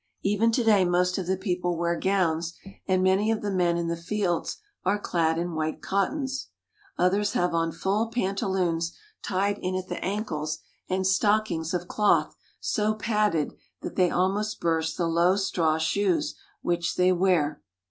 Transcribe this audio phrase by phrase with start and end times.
[0.23, 2.57] Even to day most of the people wear gowns,
[2.87, 6.47] and many of the men in the fields are clad in white cottons.
[6.97, 10.57] Others have on full pantaloons tied in at the ankles
[10.89, 16.33] and stockings of cloth so padded that they almost burst the low straw shoes
[16.63, 17.61] which they wear.